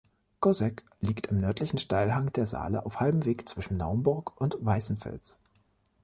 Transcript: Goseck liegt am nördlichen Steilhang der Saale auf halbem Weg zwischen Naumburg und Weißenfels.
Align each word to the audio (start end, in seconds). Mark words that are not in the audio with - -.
Goseck 0.39 0.81
liegt 1.01 1.29
am 1.29 1.37
nördlichen 1.37 1.77
Steilhang 1.77 2.33
der 2.33 2.47
Saale 2.47 2.87
auf 2.87 2.99
halbem 2.99 3.23
Weg 3.23 3.47
zwischen 3.47 3.77
Naumburg 3.77 4.33
und 4.41 4.57
Weißenfels. 4.59 5.37